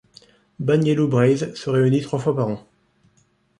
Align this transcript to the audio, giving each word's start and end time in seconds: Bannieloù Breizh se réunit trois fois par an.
Bannieloù 0.57 1.07
Breizh 1.07 1.53
se 1.55 1.69
réunit 1.69 2.01
trois 2.01 2.17
fois 2.17 2.35
par 2.35 2.47
an. 2.47 2.67